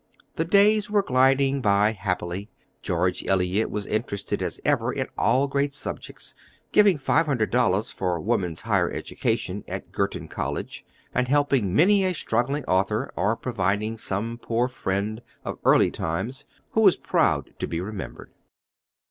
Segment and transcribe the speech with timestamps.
[0.35, 2.49] The days were gliding by happily.
[2.81, 6.33] George Eliot was interested as ever in all great subjects,
[6.71, 10.83] giving five hundred dollars for woman's higher education at Girton College,
[11.13, 16.47] and helping many a struggling author, or providing for some poor friend of early times
[16.71, 18.31] who was proud to be remembered.